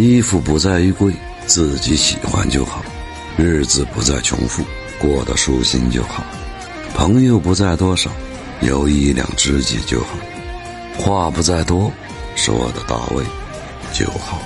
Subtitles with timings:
[0.00, 1.12] 衣服不在于贵，
[1.44, 2.80] 自己喜欢就好；
[3.36, 4.62] 日子不在穷富，
[4.96, 6.22] 过得舒心就好；
[6.94, 8.08] 朋友不在多少，
[8.60, 10.16] 有一两知己就好；
[10.96, 11.92] 话不在多，
[12.36, 13.24] 说的到位
[13.92, 14.40] 就好。